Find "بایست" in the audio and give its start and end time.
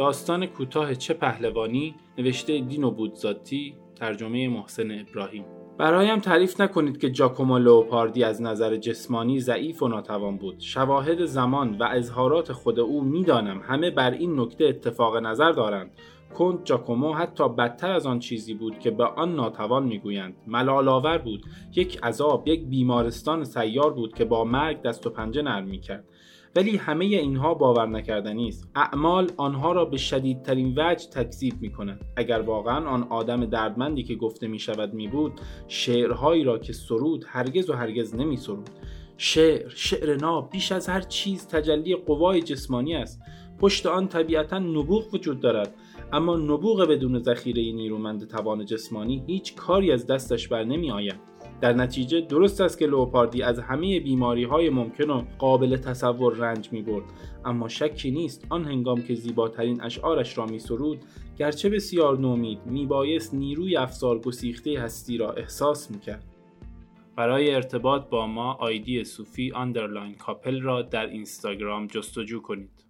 62.86-63.34